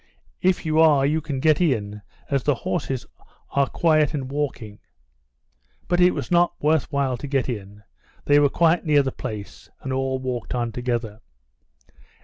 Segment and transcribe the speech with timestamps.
[0.41, 3.05] "If you are you can get in, as the horses
[3.51, 4.79] are quiet and walking."
[5.87, 7.83] But it was not worth while to get in,
[8.25, 11.19] they were quite near the place, and all walked on together.